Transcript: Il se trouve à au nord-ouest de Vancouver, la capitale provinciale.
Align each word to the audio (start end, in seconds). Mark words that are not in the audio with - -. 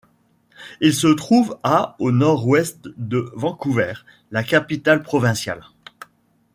Il 0.79 0.95
se 0.95 1.05
trouve 1.05 1.59
à 1.61 1.95
au 1.99 2.11
nord-ouest 2.11 2.87
de 2.97 3.31
Vancouver, 3.35 3.93
la 4.31 4.43
capitale 4.43 5.03
provinciale. 5.03 5.63